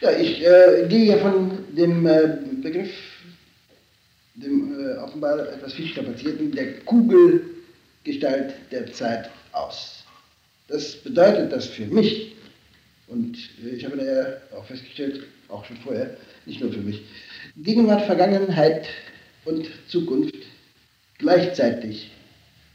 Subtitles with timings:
[0.00, 2.92] Ja, ich äh, gehe ja von dem äh, Begriff,
[4.36, 10.04] dem äh, offenbar etwas viel strapazierten, der Kugelgestalt der Zeit aus.
[10.68, 12.36] Das bedeutet, dass für mich,
[13.08, 14.26] und äh, ich habe da ja
[14.56, 17.02] auch festgestellt, auch schon vorher, nicht nur für mich,
[17.56, 18.86] Gegenwart, Vergangenheit
[19.46, 20.36] und Zukunft
[21.18, 22.12] gleichzeitig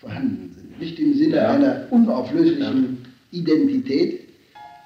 [0.00, 0.80] vorhanden sind.
[0.80, 1.52] Nicht im Sinne ja.
[1.52, 2.98] einer unauflöslichen
[3.30, 3.38] ja.
[3.38, 4.28] Identität,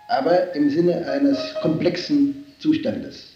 [0.08, 3.35] aber im Sinne eines komplexen Zustandes.